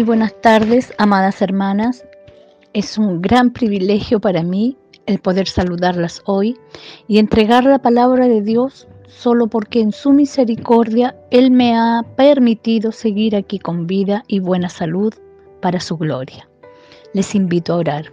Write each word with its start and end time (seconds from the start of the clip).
Muy 0.00 0.06
buenas 0.06 0.32
tardes, 0.40 0.94
amadas 0.96 1.42
hermanas. 1.42 2.06
Es 2.72 2.96
un 2.96 3.20
gran 3.20 3.50
privilegio 3.50 4.18
para 4.18 4.42
mí 4.42 4.78
el 5.04 5.18
poder 5.18 5.46
saludarlas 5.46 6.22
hoy 6.24 6.56
y 7.06 7.18
entregar 7.18 7.64
la 7.64 7.80
palabra 7.80 8.26
de 8.26 8.40
Dios 8.40 8.88
solo 9.08 9.48
porque 9.48 9.82
en 9.82 9.92
su 9.92 10.14
misericordia 10.14 11.14
Él 11.30 11.50
me 11.50 11.76
ha 11.76 12.02
permitido 12.16 12.92
seguir 12.92 13.36
aquí 13.36 13.58
con 13.58 13.86
vida 13.86 14.24
y 14.26 14.38
buena 14.38 14.70
salud 14.70 15.12
para 15.60 15.80
su 15.80 15.98
gloria. 15.98 16.48
Les 17.12 17.34
invito 17.34 17.74
a 17.74 17.76
orar. 17.76 18.06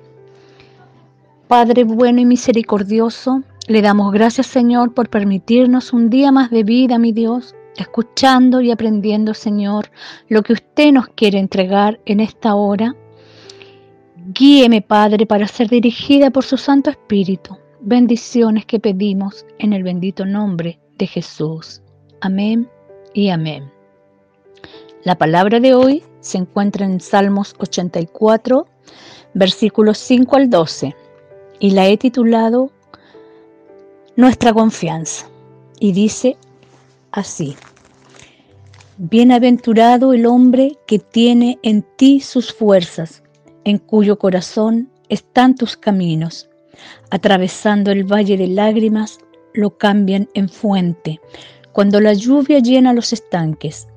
Padre 1.48 1.86
bueno 1.86 2.20
y 2.20 2.26
misericordioso, 2.26 3.44
le 3.70 3.82
damos 3.82 4.12
gracias 4.12 4.48
Señor 4.48 4.94
por 4.94 5.08
permitirnos 5.10 5.94
un 5.94 6.10
día 6.10 6.34
más 6.34 6.52
de 6.52 6.66
vida, 6.66 7.00
mi 7.00 7.14
Dios, 7.14 7.56
escuchando 7.84 8.62
y 8.62 8.72
aprendiendo, 8.72 9.34
Señor, 9.34 9.92
lo 10.30 10.44
que 10.44 10.54
usted 10.54 10.92
nos 10.92 11.08
quiere 11.10 11.40
entregar 11.40 12.00
en 12.06 12.20
esta 12.20 12.56
hora. 12.56 12.96
Guíeme, 14.34 14.82
Padre, 14.82 15.26
para 15.26 15.48
ser 15.48 15.70
dirigida 15.70 16.30
por 16.32 16.44
su 16.44 16.58
Santo 16.58 16.90
Espíritu. 16.90 17.58
Bendiciones 17.80 18.66
que 18.66 18.80
pedimos 18.80 19.46
en 19.60 19.74
el 19.74 19.84
bendito 19.84 20.26
nombre 20.26 20.80
de 20.98 21.08
Jesús. 21.08 21.82
Amén 22.22 22.68
y 23.14 23.30
amén. 23.30 23.72
La 25.04 25.16
palabra 25.16 25.60
de 25.60 25.74
hoy 25.74 26.04
se 26.20 26.38
encuentra 26.38 26.86
en 26.86 27.00
Salmos 27.00 27.56
84, 27.60 28.68
versículos 29.34 29.98
5 30.00 30.36
al 30.36 30.50
12, 30.50 30.96
y 31.60 31.72
la 31.72 31.88
he 31.88 31.98
titulado 31.98 32.72
Nuestra 34.16 34.52
confianza. 34.52 35.30
Y 35.80 35.92
dice 35.92 36.38
así. 37.12 37.56
Bienaventurado 38.98 40.14
el 40.14 40.26
hombre 40.26 40.78
que 40.88 40.98
tiene 40.98 41.60
en 41.62 41.86
ti 41.98 42.20
sus 42.20 42.52
fuerzas, 42.54 43.22
en 43.64 43.78
cuyo 43.78 44.18
corazón 44.18 44.90
están 45.10 45.56
tus 45.56 45.78
caminos. 45.78 46.50
Atravesando 47.12 47.92
el 47.92 48.04
valle 48.04 48.38
de 48.38 48.48
lágrimas, 48.48 49.20
lo 49.54 49.78
cambian 49.78 50.28
en 50.34 50.50
fuente. 50.50 51.20
Cuando 51.74 52.00
la 52.00 52.14
lluvia 52.14 52.60
llena 52.60 52.94
los 52.94 53.14
estanques, 53.14 53.88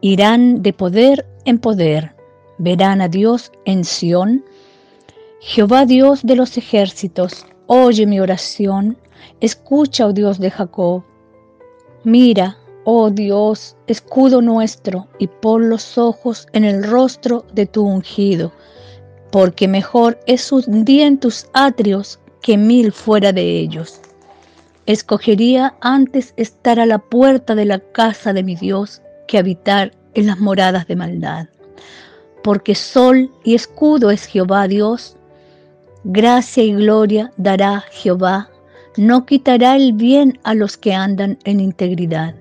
irán 0.00 0.62
de 0.62 0.72
poder 0.72 1.26
en 1.44 1.58
poder. 1.58 2.14
Verán 2.58 3.00
a 3.00 3.08
Dios 3.08 3.52
en 3.64 3.84
Sión. 3.84 4.44
Jehová 5.40 5.86
Dios 5.86 6.22
de 6.22 6.36
los 6.36 6.56
ejércitos, 6.56 7.46
oye 7.66 8.06
mi 8.06 8.20
oración. 8.20 8.96
Escucha, 9.40 10.06
oh 10.06 10.12
Dios 10.12 10.38
de 10.38 10.50
Jacob 10.50 11.02
Mira, 12.06 12.56
oh 12.84 13.10
Dios, 13.10 13.76
escudo 13.88 14.40
nuestro, 14.40 15.08
y 15.18 15.26
pon 15.26 15.68
los 15.68 15.98
ojos 15.98 16.46
en 16.52 16.64
el 16.64 16.84
rostro 16.84 17.44
de 17.52 17.66
tu 17.66 17.82
ungido, 17.82 18.52
porque 19.32 19.66
mejor 19.66 20.16
es 20.28 20.52
un 20.52 20.84
día 20.84 21.08
en 21.08 21.18
tus 21.18 21.48
atrios 21.52 22.20
que 22.42 22.56
mil 22.56 22.92
fuera 22.92 23.32
de 23.32 23.58
ellos. 23.58 24.00
Escogería 24.86 25.74
antes 25.80 26.32
estar 26.36 26.78
a 26.78 26.86
la 26.86 27.00
puerta 27.00 27.56
de 27.56 27.64
la 27.64 27.80
casa 27.80 28.32
de 28.32 28.44
mi 28.44 28.54
Dios 28.54 29.02
que 29.26 29.38
habitar 29.38 29.90
en 30.14 30.28
las 30.28 30.38
moradas 30.38 30.86
de 30.86 30.94
maldad. 30.94 31.48
Porque 32.44 32.76
sol 32.76 33.32
y 33.42 33.56
escudo 33.56 34.12
es 34.12 34.26
Jehová 34.26 34.68
Dios, 34.68 35.16
gracia 36.04 36.62
y 36.62 36.72
gloria 36.72 37.32
dará 37.36 37.80
Jehová 37.90 38.48
no 38.96 39.26
quitará 39.26 39.76
el 39.76 39.92
bien 39.92 40.38
a 40.42 40.54
los 40.54 40.76
que 40.76 40.94
andan 40.94 41.38
en 41.44 41.60
integridad. 41.60 42.34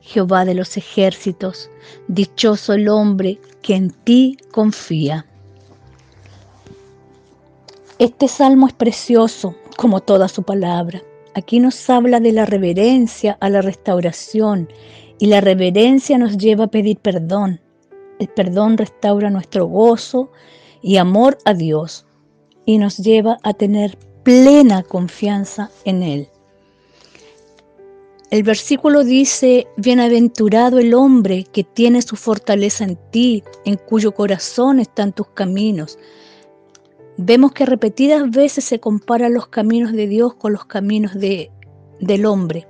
Jehová 0.00 0.44
de 0.44 0.54
los 0.54 0.76
ejércitos, 0.76 1.70
dichoso 2.08 2.72
el 2.72 2.88
hombre 2.88 3.38
que 3.62 3.76
en 3.76 3.90
ti 3.90 4.38
confía. 4.50 5.26
Este 7.98 8.28
salmo 8.28 8.66
es 8.66 8.72
precioso 8.72 9.54
como 9.76 10.00
toda 10.00 10.28
su 10.28 10.42
palabra. 10.42 11.02
Aquí 11.34 11.60
nos 11.60 11.88
habla 11.90 12.18
de 12.18 12.32
la 12.32 12.46
reverencia 12.46 13.36
a 13.40 13.50
la 13.50 13.60
restauración 13.60 14.68
y 15.18 15.26
la 15.26 15.42
reverencia 15.42 16.16
nos 16.16 16.38
lleva 16.38 16.64
a 16.64 16.70
pedir 16.70 16.96
perdón. 16.98 17.60
El 18.18 18.28
perdón 18.28 18.78
restaura 18.78 19.30
nuestro 19.30 19.66
gozo 19.66 20.32
y 20.82 20.96
amor 20.96 21.38
a 21.44 21.52
Dios 21.52 22.06
y 22.64 22.78
nos 22.78 22.96
lleva 22.96 23.38
a 23.42 23.52
tener 23.52 23.98
plena 24.22 24.82
confianza 24.82 25.70
en 25.84 26.02
Él. 26.02 26.28
El 28.30 28.44
versículo 28.44 29.02
dice, 29.02 29.66
Bienaventurado 29.76 30.78
el 30.78 30.94
hombre 30.94 31.44
que 31.52 31.64
tiene 31.64 32.00
su 32.00 32.14
fortaleza 32.14 32.84
en 32.84 32.96
ti, 33.10 33.42
en 33.64 33.76
cuyo 33.76 34.12
corazón 34.12 34.78
están 34.78 35.12
tus 35.12 35.26
caminos. 35.28 35.98
Vemos 37.16 37.52
que 37.52 37.66
repetidas 37.66 38.30
veces 38.30 38.64
se 38.64 38.78
comparan 38.78 39.34
los 39.34 39.48
caminos 39.48 39.92
de 39.92 40.06
Dios 40.06 40.34
con 40.34 40.52
los 40.52 40.64
caminos 40.64 41.14
de, 41.14 41.50
del 41.98 42.24
hombre, 42.24 42.68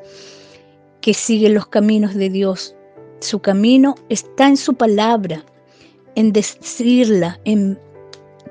que 1.03 1.13
sigue 1.13 1.51
los 1.51 1.67
caminos 1.67 2.15
de 2.15 2.31
Dios. 2.31 2.75
Su 3.21 3.41
camino 3.41 3.97
está 4.09 4.49
en 4.49 4.57
su 4.57 4.75
palabra, 4.75 5.45
en 6.15 6.33
decirla, 6.33 7.39
en 7.45 7.79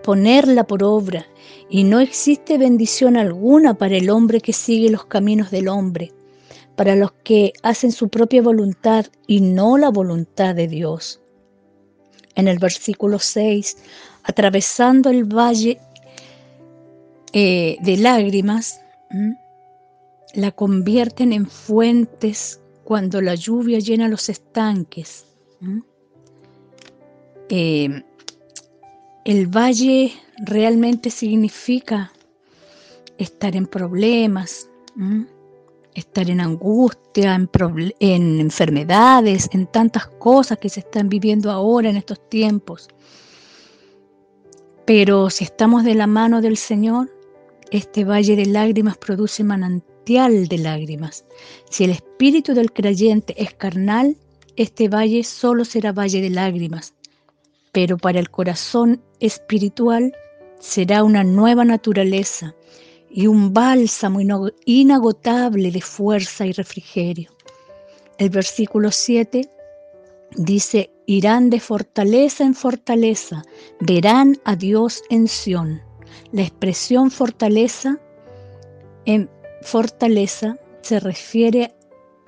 ponerla 0.09 0.63
por 0.63 0.83
obra, 0.83 1.27
y 1.69 1.83
no 1.83 1.99
existe 1.99 2.57
bendición 2.57 3.15
alguna 3.15 3.75
para 3.75 3.95
el 3.95 4.09
hombre 4.09 4.41
que 4.41 4.53
sigue 4.53 4.89
los 4.89 5.05
caminos 5.05 5.51
del 5.51 5.67
hombre, 5.67 6.11
para 6.75 6.95
los 6.95 7.11
que 7.23 7.53
hacen 7.61 7.91
su 7.91 8.09
propia 8.09 8.41
voluntad 8.41 9.05
y 9.27 9.41
no 9.41 9.77
la 9.77 9.89
voluntad 9.89 10.55
de 10.55 10.67
Dios. 10.67 11.21
En 12.33 12.47
el 12.47 12.57
versículo 12.57 13.19
6, 13.19 13.77
atravesando 14.23 15.11
el 15.11 15.25
valle 15.25 15.79
eh, 17.31 17.77
de 17.79 17.97
lágrimas, 17.97 18.81
la 20.33 20.49
convierten 20.49 21.33
en 21.33 21.45
fuentes 21.45 22.59
cuando 22.83 23.21
la 23.21 23.35
lluvia 23.35 23.77
llena 23.77 24.07
los 24.07 24.27
estanques. 24.27 25.27
El 29.25 29.47
valle 29.47 30.13
realmente 30.45 31.09
significa 31.09 32.11
estar 33.17 33.55
en 33.55 33.67
problemas, 33.67 34.69
estar 35.93 36.29
en 36.29 36.41
angustia, 36.41 37.35
en, 37.35 37.49
en 37.99 38.39
enfermedades, 38.39 39.49
en 39.51 39.67
tantas 39.67 40.07
cosas 40.07 40.57
que 40.57 40.69
se 40.69 40.79
están 40.79 41.09
viviendo 41.09 41.51
ahora 41.51 41.89
en 41.89 41.97
estos 41.97 42.29
tiempos. 42.29 42.87
Pero 44.85 45.29
si 45.29 45.43
estamos 45.43 45.83
de 45.83 45.95
la 45.95 46.07
mano 46.07 46.41
del 46.41 46.57
Señor, 46.57 47.11
este 47.71 48.05
valle 48.05 48.35
de 48.35 48.47
lágrimas 48.47 48.97
produce 48.97 49.43
manantial 49.43 50.47
de 50.47 50.57
lágrimas. 50.57 51.25
Si 51.69 51.83
el 51.83 51.91
espíritu 51.91 52.53
del 52.53 52.71
creyente 52.71 53.35
es 53.37 53.53
carnal, 53.53 54.17
este 54.55 54.89
valle 54.89 55.23
solo 55.23 55.65
será 55.65 55.91
valle 55.91 56.21
de 56.21 56.31
lágrimas. 56.31 56.95
Pero 57.71 57.97
para 57.97 58.19
el 58.19 58.29
corazón 58.29 59.01
espiritual 59.19 60.15
será 60.59 61.03
una 61.03 61.23
nueva 61.23 61.65
naturaleza 61.65 62.55
y 63.09 63.27
un 63.27 63.53
bálsamo 63.53 64.19
inagotable 64.65 65.71
de 65.71 65.81
fuerza 65.81 66.45
y 66.45 66.51
refrigerio. 66.51 67.31
El 68.17 68.29
versículo 68.29 68.91
7 68.91 69.49
dice, 70.35 70.91
irán 71.05 71.49
de 71.49 71.59
fortaleza 71.59 72.43
en 72.43 72.53
fortaleza, 72.53 73.43
verán 73.79 74.37
a 74.43 74.55
Dios 74.55 75.01
en 75.09 75.27
Sión. 75.27 75.81
La 76.31 76.41
expresión 76.41 77.11
fortaleza 77.11 77.99
en 79.05 79.29
fortaleza 79.61 80.57
se 80.81 80.99
refiere 80.99 81.73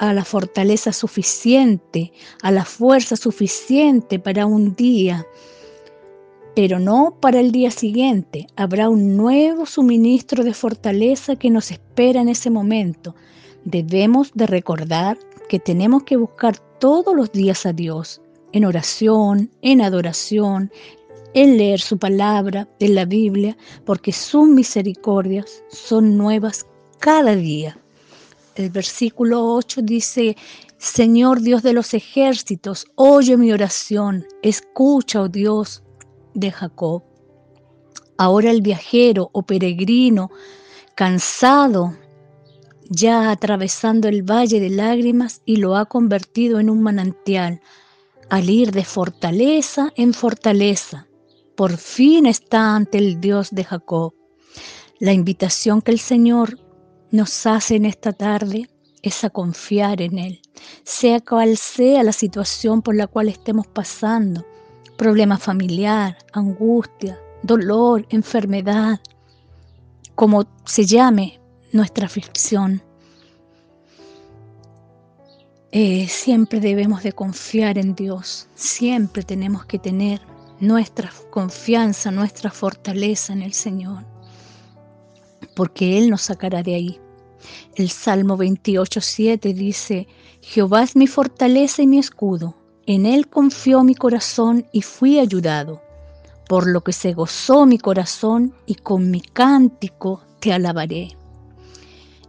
a 0.02 0.14
la 0.14 0.26
fortaleza 0.26 0.92
suficiente, 0.94 2.12
a 2.42 2.50
la 2.50 2.66
fuerza 2.66 3.16
suficiente 3.16 4.18
para 4.18 4.48
un 4.48 4.76
día, 4.76 5.28
pero 6.56 6.80
no 6.80 7.16
para 7.22 7.40
el 7.40 7.52
día 7.52 7.70
siguiente. 7.70 8.48
Habrá 8.56 8.90
un 8.90 9.16
nuevo 9.16 9.68
suministro 9.68 10.44
de 10.44 10.56
fortaleza 10.56 11.36
que 11.36 11.52
nos 11.52 11.70
espera 11.70 12.20
en 12.20 12.30
ese 12.30 12.50
momento. 12.50 13.16
Debemos 13.64 14.32
de 14.34 14.48
recordar 14.48 15.20
que 15.48 15.60
tenemos 15.60 16.02
que 16.02 16.18
buscar 16.18 16.58
todos 16.80 17.16
los 17.16 17.32
días 17.32 17.68
a 17.68 17.74
Dios, 17.74 18.22
en 18.54 18.66
oración, 18.66 19.52
en 19.62 19.82
adoración, 19.82 20.72
en 21.36 21.58
leer 21.60 21.80
su 21.80 22.00
palabra, 22.00 22.68
en 22.80 22.96
la 22.96 23.06
Biblia, 23.06 23.56
porque 23.86 24.14
sus 24.14 24.48
misericordias 24.48 25.64
son 25.70 26.18
nuevas 26.18 26.66
cada 26.98 27.36
día. 27.36 27.78
El 28.56 28.70
versículo 28.70 29.54
8 29.56 29.82
dice, 29.84 30.36
Señor 30.78 31.42
Dios 31.42 31.64
de 31.64 31.74
los 31.74 31.94
ejércitos, 31.94 32.86
oye 32.96 33.38
mi 33.38 33.52
oración, 33.52 34.26
escucha, 34.42 35.22
oh 35.22 35.30
Dios, 35.30 35.84
de 36.34 36.52
Jacob. 36.52 37.04
Ahora 38.18 38.52
el 38.52 38.62
viajero 38.62 39.30
o 39.32 39.44
peregrino, 39.44 40.32
cansado, 40.96 41.96
ya 42.90 43.32
atravesando 43.32 44.10
el 44.10 44.22
valle 44.22 44.60
de 44.60 44.70
lágrimas 44.70 45.42
y 45.46 45.56
lo 45.56 45.78
ha 45.78 45.86
convertido 45.86 46.60
en 46.60 46.70
un 46.70 46.82
manantial. 46.82 47.62
al 48.30 48.50
ir 48.50 48.72
de 48.72 48.86
fortaleza 48.86 49.92
en 49.98 50.14
fortaleza. 50.14 51.06
Por 51.56 51.76
fin 51.76 52.26
está 52.26 52.78
ante 52.78 52.98
el 52.98 53.20
Dios 53.20 53.50
de 53.52 53.66
Jacob. 53.66 54.14
La 55.00 55.12
invitación 55.12 55.82
que 55.82 55.92
el 55.92 56.00
Señor 56.00 56.58
nos 57.12 57.46
hace 57.46 57.76
en 57.76 57.86
esta 57.86 58.14
tarde 58.14 58.70
es 59.02 59.24
a 59.24 59.30
confiar 59.30 60.02
en 60.02 60.18
Él, 60.18 60.42
sea 60.84 61.20
cual 61.20 61.58
sea 61.58 62.04
la 62.04 62.14
situación 62.14 62.82
por 62.82 62.96
la 62.96 63.08
cual 63.08 63.30
estemos 63.30 63.68
pasando, 63.68 64.46
problema 64.98 65.38
familiar, 65.38 66.18
angustia, 66.34 67.20
dolor, 67.44 68.06
enfermedad, 68.10 69.00
como 70.16 70.46
se 70.66 70.86
llame 70.86 71.40
nuestra 71.72 72.06
aflicción. 72.06 72.82
Eh, 75.72 76.08
siempre 76.08 76.60
debemos 76.60 77.02
de 77.02 77.14
confiar 77.14 77.78
en 77.78 77.96
Dios, 77.96 78.48
siempre 78.56 79.24
tenemos 79.24 79.66
que 79.66 79.80
tener 79.80 80.22
nuestra 80.60 81.12
confianza, 81.32 82.12
nuestra 82.12 82.52
fortaleza 82.52 83.34
en 83.34 83.42
el 83.42 83.54
Señor, 83.54 84.06
porque 85.56 85.98
Él 85.98 86.10
nos 86.10 86.24
sacará 86.24 86.64
de 86.64 86.76
ahí. 86.76 87.00
El 87.76 87.90
Salmo 87.90 88.38
28.7 88.38 89.54
dice, 89.54 90.08
Jehová 90.42 90.84
es 90.84 90.96
mi 90.96 91.08
fortaleza 91.08 91.82
y 91.82 91.88
mi 91.88 92.00
escudo, 92.00 92.56
en 92.86 93.06
Él 93.06 93.28
confió 93.28 93.84
mi 93.84 93.96
corazón 93.96 94.66
y 94.72 94.82
fui 94.82 95.20
ayudado, 95.20 95.82
por 96.48 96.68
lo 96.68 96.82
que 96.82 96.94
se 96.94 97.14
gozó 97.14 97.66
mi 97.66 97.78
corazón 97.78 98.54
y 98.66 98.76
con 98.76 99.10
mi 99.10 99.22
cántico 99.22 100.22
te 100.40 100.54
alabaré. 100.54 101.16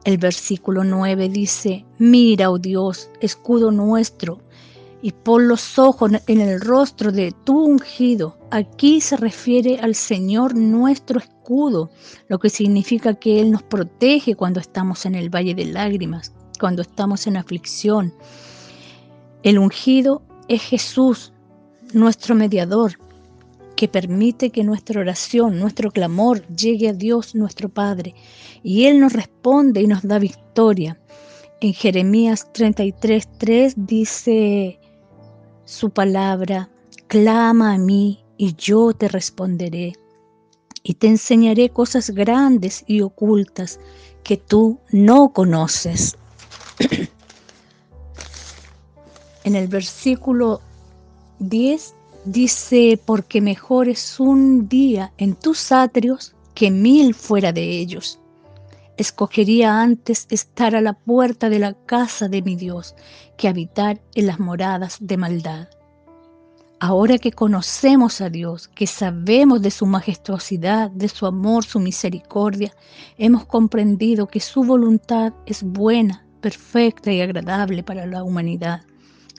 El 0.04 0.19
versículo 0.19 0.82
9 0.82 1.28
dice, 1.28 1.84
mira, 1.98 2.50
oh 2.50 2.58
Dios, 2.58 3.08
escudo 3.20 3.70
nuestro, 3.70 4.40
y 5.02 5.10
pon 5.10 5.49
los 5.49 5.81
ojos 5.81 6.12
en 6.28 6.40
el 6.40 6.60
rostro 6.60 7.10
de 7.10 7.34
tu 7.44 7.64
ungido. 7.64 8.38
Aquí 8.52 9.00
se 9.00 9.16
refiere 9.16 9.81
al 9.81 9.96
Señor 9.96 10.54
nuestro 10.54 11.19
escudo, 11.19 11.90
lo 12.28 12.38
que 12.38 12.49
significa 12.49 13.14
que 13.14 13.40
Él 13.40 13.50
nos 13.50 13.64
protege 13.64 14.37
cuando 14.37 14.60
estamos 14.60 15.04
en 15.04 15.16
el 15.16 15.28
valle 15.28 15.54
de 15.56 15.64
lágrimas, 15.64 16.32
cuando 16.60 16.82
estamos 16.82 17.26
en 17.26 17.37
aflicción. 17.37 18.14
El 19.43 19.58
ungido 19.58 20.22
es 20.46 20.62
Jesús, 20.62 21.32
nuestro 21.93 22.37
mediador, 22.37 22.93
que 23.75 23.88
permite 23.88 24.50
que 24.50 24.62
nuestra 24.62 25.00
oración, 25.00 25.58
nuestro 25.58 25.90
clamor 25.90 26.46
llegue 26.46 26.90
a 26.90 26.93
Dios 26.93 27.34
nuestro 27.34 27.69
Padre 27.69 28.14
y 28.62 28.84
Él 28.84 29.00
nos 29.00 29.12
responde 29.12 29.82
y 29.82 29.88
nos 29.88 30.02
da 30.06 30.20
victoria. 30.20 31.00
En 31.60 31.72
Jeremías 31.72 32.46
33:3 32.52 33.75
dice 33.76 34.78
su 35.64 35.91
palabra, 35.91 36.69
clama 37.06 37.75
a 37.75 37.79
mí 37.79 38.25
y 38.37 38.55
yo 38.55 38.93
te 38.93 39.09
responderé 39.09 39.93
y 40.82 40.94
te 40.94 41.09
enseñaré 41.09 41.70
cosas 41.70 42.11
grandes 42.11 42.85
y 42.87 43.00
ocultas 43.03 43.79
que 44.25 44.37
tú 44.37 44.79
no 44.91 45.32
conoces. 45.32 46.17
en 49.44 49.56
el 49.56 49.69
versículo 49.69 50.61
10 51.38 51.94
Dice, 52.25 53.00
porque 53.05 53.41
mejor 53.41 53.88
es 53.88 54.20
un 54.20 54.69
día 54.69 55.12
en 55.19 55.35
tus 55.35 55.73
atrios 55.73 56.35
que 56.55 56.70
mil 56.70 57.15
fuera 57.15 57.53
de 57.53 57.81
ellos. 57.81 58.20
Escogería 58.97 59.81
antes 59.81 60.27
estar 60.31 60.77
a 60.77 60.81
la 60.81 60.93
puerta 60.93 61.49
de 61.49 61.59
la 61.59 61.75
casa 61.75 62.29
de 62.29 62.43
mi 62.43 62.56
Dios 62.56 62.94
que 63.37 63.49
habitar 63.49 64.00
en 64.15 64.27
las 64.27 64.39
moradas 64.39 64.99
de 65.00 65.17
maldad. 65.17 65.69
Ahora 66.85 67.17
que 67.19 67.31
conocemos 67.31 68.21
a 68.21 68.29
Dios, 68.29 68.67
que 68.67 68.89
sabemos 68.89 69.62
de 69.62 69.71
su 69.71 69.87
majestuosidad, 69.87 70.91
de 70.91 71.09
su 71.09 71.27
amor, 71.27 71.65
su 71.65 71.79
misericordia, 71.79 72.73
hemos 73.19 73.47
comprendido 73.47 74.27
que 74.27 74.41
su 74.41 74.65
voluntad 74.65 75.33
es 75.47 75.62
buena, 75.62 76.27
perfecta 76.41 77.12
y 77.12 77.21
agradable 77.21 77.85
para 77.85 78.05
la 78.05 78.25
humanidad. 78.25 78.83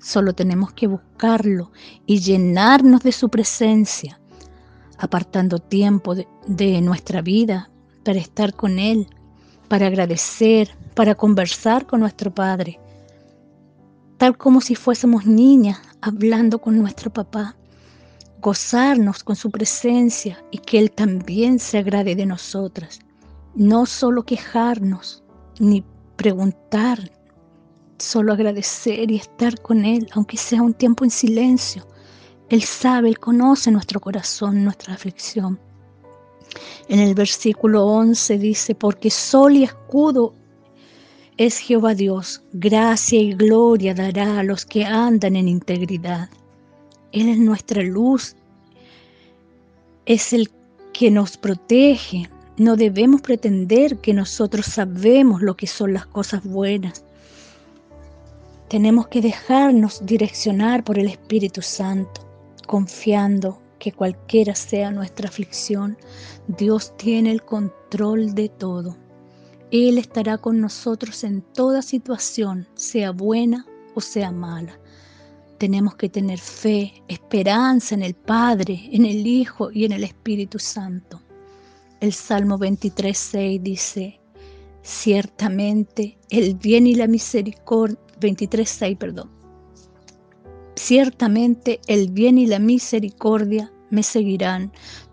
Solo 0.01 0.33
tenemos 0.33 0.71
que 0.73 0.87
buscarlo 0.87 1.71
y 2.05 2.19
llenarnos 2.19 3.03
de 3.03 3.11
su 3.11 3.29
presencia, 3.29 4.19
apartando 4.97 5.59
tiempo 5.59 6.15
de, 6.15 6.81
nuestra 6.81 7.21
vida 7.21 7.69
para 8.03 8.19
estar 8.19 8.53
con 8.53 8.79
Él, 8.79 9.07
para 9.73 9.87
agradecer, 9.87 10.69
para 10.93 11.15
conversar 11.15 11.87
con 11.87 12.01
nuestro 12.01 12.31
Padre, 12.31 12.79
tal 14.19 14.37
como 14.37 14.61
si 14.61 14.75
fuésemos 14.75 15.25
niñas 15.25 15.79
hablando 15.99 16.59
con 16.59 16.77
nuestro 16.77 17.11
papá, 17.11 17.55
gozarnos 18.39 19.23
con 19.23 19.35
su 19.35 19.49
presencia 19.49 20.37
y 20.51 20.59
que 20.59 20.77
Él 20.77 20.91
también 20.91 21.57
se 21.57 21.79
agrade 21.79 22.13
de 22.13 22.27
nosotras, 22.27 22.99
no 23.55 23.87
solo 23.87 24.21
quejarnos 24.21 25.23
ni 25.59 25.83
preguntar 26.17 27.11
solo 27.97 28.33
agradecer 28.33 29.09
y 29.09 29.15
estar 29.15 29.59
con 29.59 29.85
Él, 29.85 30.07
aunque 30.13 30.37
sea 30.37 30.61
un 30.61 30.75
tiempo 30.75 31.03
en 31.03 31.09
silencio. 31.09 31.87
Él 32.47 32.61
sabe, 32.61 33.09
Él 33.09 33.17
conoce 33.17 33.71
nuestro 33.71 33.99
corazón, 33.99 34.63
nuestra 34.63 34.93
aflicción. 34.93 35.59
En 36.87 36.99
el 36.99 37.15
versículo 37.15 37.85
11 37.85 38.37
dice, 38.37 38.75
porque 38.75 39.09
sol 39.09 39.57
y 39.57 39.63
escudo 39.63 40.33
es 41.37 41.57
Jehová 41.57 41.95
Dios, 41.95 42.43
gracia 42.53 43.19
y 43.19 43.33
gloria 43.33 43.93
dará 43.93 44.39
a 44.39 44.43
los 44.43 44.65
que 44.65 44.85
andan 44.85 45.35
en 45.35 45.47
integridad. 45.47 46.29
Él 47.11 47.29
es 47.29 47.39
nuestra 47.39 47.81
luz, 47.81 48.35
es 50.05 50.33
el 50.33 50.51
que 50.93 51.09
nos 51.09 51.37
protege. 51.37 52.29
No 52.57 52.75
debemos 52.75 53.21
pretender 53.21 53.97
que 53.97 54.13
nosotros 54.13 54.67
sabemos 54.67 55.41
lo 55.41 55.55
que 55.55 55.65
son 55.65 55.93
las 55.93 56.05
cosas 56.05 56.43
buenas. 56.43 57.03
Tenemos 58.67 59.07
que 59.07 59.21
dejarnos 59.21 60.05
direccionar 60.05 60.83
por 60.83 60.99
el 60.99 61.07
Espíritu 61.07 61.61
Santo, 61.61 62.21
confiando 62.67 63.59
que 63.83 63.91
cualquiera 63.91 64.55
sea 64.55 64.91
nuestra 64.91 65.27
aflicción, 65.27 65.97
Dios 66.47 66.95
tiene 66.95 67.31
el 67.31 67.43
control 67.43 68.33
de 68.33 68.47
todo. 68.47 68.95
Él 69.71 69.97
estará 69.97 70.37
con 70.37 70.61
nosotros 70.61 71.25
en 71.25 71.41
toda 71.41 71.81
situación, 71.81 72.65
sea 72.75 73.11
buena 73.11 73.65
o 73.93 73.99
sea 73.99 74.31
mala. 74.31 74.79
Tenemos 75.57 75.95
que 75.95 76.07
tener 76.07 76.39
fe, 76.39 77.03
esperanza 77.09 77.93
en 77.93 78.03
el 78.03 78.13
Padre, 78.13 78.87
en 78.93 79.05
el 79.05 79.27
Hijo 79.27 79.69
y 79.69 79.83
en 79.83 79.91
el 79.91 80.05
Espíritu 80.05 80.59
Santo. 80.59 81.21
El 81.99 82.13
Salmo 82.13 82.57
23.6 82.57 83.61
dice, 83.61 84.21
ciertamente 84.81 86.17
el 86.29 86.55
bien 86.55 86.87
y 86.87 86.95
la 86.95 87.07
misericordia 87.07 87.99
23.6, 88.21 88.97
perdón. 88.97 89.29
Ciertamente 90.75 91.81
el 91.87 92.11
bien 92.11 92.37
y 92.37 92.47
la 92.47 92.59
misericordia 92.59 93.72
me 93.93 94.01
seguirán 94.01 94.71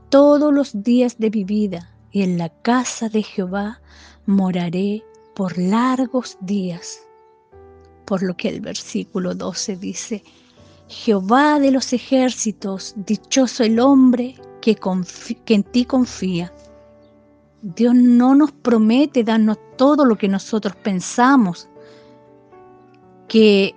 todos 0.09 0.53
los 0.53 0.83
días 0.83 1.19
de 1.19 1.31
mi 1.31 1.45
vida, 1.45 1.95
y 2.13 2.23
en 2.23 2.39
la 2.39 2.49
casa 2.49 3.11
de 3.11 3.23
Jehová 3.23 3.81
moraré 4.25 5.05
por 5.35 5.57
largos 5.59 6.39
días. 6.41 7.07
Por 8.07 8.23
lo 8.23 8.35
que 8.37 8.49
el 8.49 8.63
versículo 8.63 9.35
12 9.35 9.77
dice, 9.77 10.25
Jehová 10.89 11.61
de 11.61 11.71
los 11.71 11.93
ejércitos, 11.93 12.95
dichoso 12.97 13.65
el 13.65 13.79
hombre 13.79 14.35
que, 14.63 14.75
que 15.45 15.55
en 15.55 15.63
ti 15.63 15.85
confía. 15.85 16.53
Dios 17.63 17.95
no 17.95 18.35
nos 18.35 18.51
promete 18.51 19.23
darnos 19.23 19.59
todo 19.77 20.07
lo 20.07 20.17
que 20.17 20.27
nosotros 20.27 20.75
pensamos, 20.77 21.69
que 23.29 23.75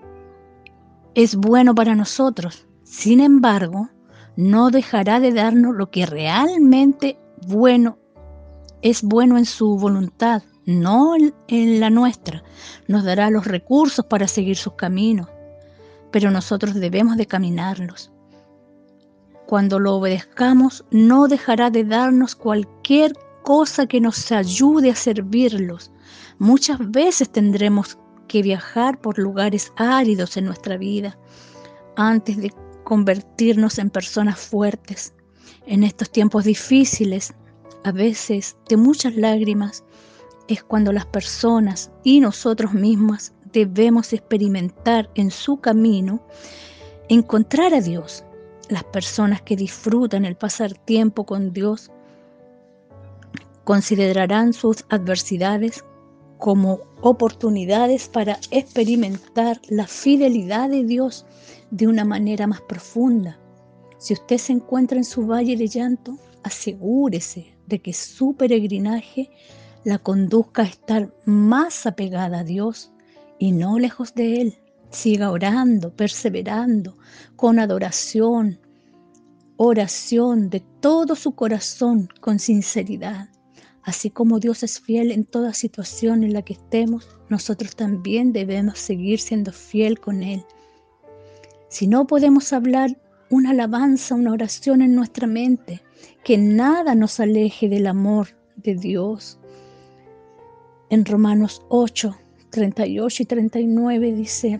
es 1.13 1.35
bueno 1.35 1.75
para 1.75 1.93
nosotros. 1.93 2.65
Sin 2.83 3.19
embargo, 3.19 3.89
no 4.35 4.69
dejará 4.69 5.19
de 5.19 5.31
darnos 5.31 5.75
lo 5.75 5.89
que 5.89 6.05
realmente 6.05 7.17
bueno 7.47 7.97
es 8.81 9.01
bueno 9.01 9.37
en 9.37 9.45
su 9.45 9.77
voluntad, 9.77 10.43
no 10.65 11.15
en 11.47 11.79
la 11.79 11.89
nuestra. 11.89 12.43
Nos 12.87 13.03
dará 13.03 13.29
los 13.29 13.45
recursos 13.45 14.05
para 14.05 14.27
seguir 14.27 14.57
sus 14.57 14.73
caminos, 14.73 15.29
pero 16.11 16.31
nosotros 16.31 16.75
debemos 16.75 17.15
de 17.17 17.25
caminarlos. 17.25 18.11
Cuando 19.47 19.79
lo 19.79 19.95
obedezcamos, 19.95 20.83
no 20.91 21.27
dejará 21.27 21.69
de 21.69 21.83
darnos 21.83 22.35
cualquier 22.35 23.13
cosa 23.43 23.87
que 23.87 24.01
nos 24.01 24.31
ayude 24.31 24.91
a 24.91 24.95
servirlos. 24.95 25.91
Muchas 26.39 26.79
veces 26.91 27.29
tendremos 27.29 27.97
que 28.27 28.41
viajar 28.41 28.99
por 28.99 29.19
lugares 29.19 29.71
áridos 29.77 30.37
en 30.37 30.45
nuestra 30.45 30.77
vida 30.77 31.17
antes 31.95 32.37
de 32.37 32.51
convertirnos 32.83 33.79
en 33.79 33.89
personas 33.89 34.39
fuertes. 34.39 35.13
En 35.65 35.83
estos 35.83 36.11
tiempos 36.11 36.43
difíciles, 36.43 37.33
a 37.83 37.91
veces 37.91 38.55
de 38.69 38.77
muchas 38.77 39.15
lágrimas, 39.15 39.83
es 40.47 40.63
cuando 40.63 40.91
las 40.91 41.05
personas 41.05 41.91
y 42.03 42.19
nosotros 42.19 42.73
mismas 42.73 43.33
debemos 43.51 44.13
experimentar 44.13 45.09
en 45.15 45.31
su 45.31 45.59
camino 45.59 46.21
encontrar 47.09 47.73
a 47.73 47.81
Dios. 47.81 48.23
Las 48.69 48.83
personas 48.83 49.41
que 49.41 49.55
disfrutan 49.55 50.25
el 50.25 50.35
pasar 50.35 50.73
tiempo 50.73 51.25
con 51.25 51.53
Dios 51.53 51.91
considerarán 53.63 54.53
sus 54.53 54.85
adversidades 54.89 55.83
como 56.43 56.81
oportunidades 56.99 58.09
para 58.09 58.37
experimentar 58.51 59.61
la 59.69 59.87
fidelidad 59.87 60.69
de 60.69 60.83
Dios 60.83 61.25
de 61.71 61.87
una 61.87 62.03
manera 62.03 62.47
más 62.47 62.59
profunda. 62.59 63.39
Si 63.97 64.11
usted 64.11 64.37
se 64.37 64.51
encuentra 64.51 64.97
en 64.97 65.05
su 65.05 65.25
valle 65.25 65.55
de 65.55 65.69
llanto, 65.69 66.17
asegúrese 66.43 67.55
de 67.65 67.79
que 67.79 67.93
su 67.93 68.33
peregrinaje 68.33 69.29
la 69.85 69.99
conduzca 69.99 70.63
a 70.63 70.65
estar 70.65 71.15
más 71.23 71.85
apegada 71.85 72.39
a 72.39 72.43
Dios 72.43 72.91
y 73.39 73.53
no 73.53 73.79
lejos 73.79 74.13
de 74.13 74.41
Él. 74.41 74.57
Siga 74.89 75.31
orando, 75.31 75.95
perseverando, 75.95 76.97
con 77.37 77.57
adoración, 77.57 78.59
oración 79.55 80.49
de 80.49 80.59
todo 80.81 81.15
su 81.15 81.35
corazón, 81.35 82.09
con 82.19 82.37
sinceridad. 82.37 83.29
Así 83.83 84.09
como 84.09 84.39
Dios 84.39 84.63
es 84.63 84.79
fiel 84.79 85.11
en 85.11 85.25
toda 85.25 85.53
situación 85.53 86.23
en 86.23 86.33
la 86.33 86.41
que 86.41 86.53
estemos, 86.53 87.17
nosotros 87.29 87.75
también 87.75 88.31
debemos 88.31 88.79
seguir 88.79 89.19
siendo 89.19 89.51
fiel 89.51 89.99
con 89.99 90.23
Él. 90.23 90.45
Si 91.67 91.87
no 91.87 92.07
podemos 92.07 92.53
hablar 92.53 92.97
una 93.29 93.49
alabanza, 93.49 94.15
una 94.15 94.31
oración 94.31 94.81
en 94.81 94.95
nuestra 94.95 95.27
mente, 95.27 95.81
que 96.23 96.37
nada 96.37 96.95
nos 96.95 97.19
aleje 97.19 97.67
del 97.67 97.87
amor 97.87 98.27
de 98.55 98.75
Dios. 98.75 99.39
En 100.89 101.03
Romanos 101.03 101.65
8, 101.69 102.15
38 102.51 103.23
y 103.23 103.25
39 103.25 104.13
dice, 104.13 104.59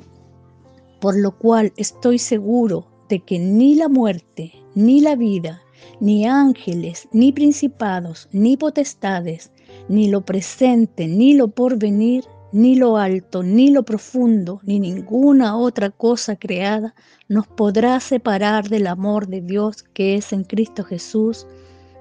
por 1.00 1.18
lo 1.18 1.38
cual 1.38 1.72
estoy 1.78 2.18
seguro 2.18 2.88
de 3.10 3.20
que 3.20 3.40
ni 3.40 3.76
la 3.76 3.88
muerte, 3.88 4.54
ni 4.74 5.02
la 5.02 5.16
vida, 5.16 5.62
ni 6.00 6.26
ángeles, 6.26 7.08
ni 7.12 7.32
principados, 7.32 8.28
ni 8.32 8.58
potestades, 8.58 9.52
ni 9.88 10.10
lo 10.10 10.22
presente, 10.22 11.08
ni 11.08 11.34
lo 11.34 11.50
porvenir, 11.50 12.26
ni 12.52 12.76
lo 12.76 12.98
alto, 12.98 13.42
ni 13.42 13.70
lo 13.70 13.84
profundo, 13.84 14.62
ni 14.64 14.80
ninguna 14.80 15.58
otra 15.58 15.90
cosa 15.90 16.36
creada 16.36 16.94
nos 17.28 17.48
podrá 17.48 18.00
separar 18.00 18.70
del 18.70 18.86
amor 18.88 19.28
de 19.28 19.42
Dios 19.42 19.84
que 19.94 20.16
es 20.16 20.32
en 20.34 20.44
Cristo 20.44 20.84
Jesús, 20.84 21.48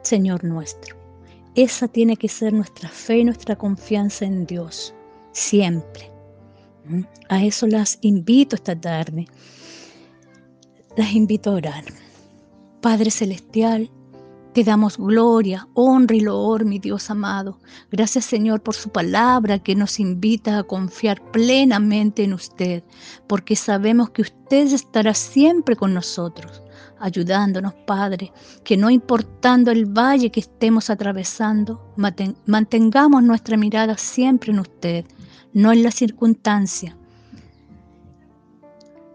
Señor 0.03 0.45
nuestro. 0.45 0.97
Esa 1.55 1.89
tiene 1.89 2.17
que 2.17 2.29
ser 2.29 2.53
nuestra 2.53 2.89
fe 2.89 3.19
y 3.19 3.25
nuestra 3.25 3.57
confianza 3.57 4.27
en 4.27 4.47
Dios, 4.47 4.95
siempre. 5.33 6.11
A 7.29 7.43
eso 7.45 7.67
las 7.67 7.99
invito 8.03 8.57
esta 8.57 8.79
tarde. 8.79 9.27
Las 10.97 11.13
invito 11.13 11.51
a 11.51 11.55
orar. 11.55 11.85
Padre 12.83 13.13
Celestial, 13.13 13.93
te 14.55 14.65
damos 14.65 14.99
gloria, 14.99 15.69
honra 15.73 16.17
y 16.17 16.21
loor, 16.21 16.65
mi 16.65 16.81
Dios 16.81 17.11
amado. 17.11 17.61
Gracias 17.93 18.25
Señor 18.25 18.61
por 18.61 18.75
su 18.75 18.89
palabra 18.89 19.61
que 19.61 19.77
nos 19.77 20.01
invita 20.01 20.59
a 20.59 20.65
confiar 20.65 21.23
plenamente 21.31 22.25
en 22.25 22.33
usted, 22.33 22.83
porque 23.29 23.55
sabemos 23.55 24.11
que 24.11 24.23
usted 24.23 24.67
estará 24.67 25.15
siempre 25.15 25.77
con 25.77 25.95
nosotros, 25.95 26.61
ayudándonos, 26.99 27.73
Padre, 27.87 28.33
que 28.65 28.77
no 28.77 28.91
importando 28.91 29.71
el 29.71 29.87
valle 29.87 30.33
que 30.33 30.41
estemos 30.41 30.91
atravesando, 30.91 31.95
mantengamos 32.47 33.23
nuestra 33.23 33.57
mirada 33.57 33.97
siempre 33.97 34.51
en 34.51 34.59
usted 34.59 35.05
no 35.53 35.71
en 35.71 35.85
la 35.85 35.93
circunstancia, 35.93 36.97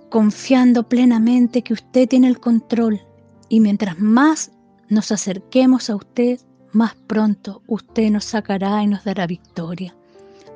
confiando 0.09 0.87
plenamente 0.87 1.63
que 1.63 1.73
usted 1.73 2.07
tiene 2.07 2.27
el 2.27 2.39
control 2.39 3.01
y 3.49 3.59
mientras 3.59 3.99
más 3.99 4.51
nos 4.89 5.11
acerquemos 5.11 5.89
a 5.89 5.95
usted, 5.95 6.39
más 6.71 6.95
pronto 7.07 7.61
usted 7.67 8.09
nos 8.09 8.25
sacará 8.25 8.83
y 8.83 8.87
nos 8.87 9.03
dará 9.03 9.27
victoria. 9.27 9.95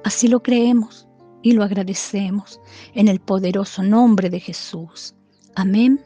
Así 0.04 0.28
lo 0.28 0.42
creemos 0.42 1.08
y 1.42 1.54
lo 1.54 1.64
agradecemos 1.64 2.60
en 2.94 3.08
el 3.08 3.20
poderoso 3.20 3.84
nombre 3.84 4.30
de 4.30 4.40
Jesús. 4.40 5.16
Amén. 5.56 6.02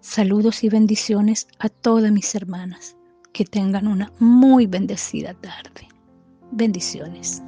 Saludos 0.00 0.64
y 0.64 0.68
bendiciones 0.68 1.46
a 1.58 1.68
todas 1.68 2.10
mis 2.12 2.34
hermanas. 2.34 2.96
Que 3.32 3.44
tengan 3.44 3.86
una 3.86 4.12
muy 4.18 4.66
bendecida 4.66 5.34
tarde. 5.34 5.86
Bendiciones. 6.50 7.42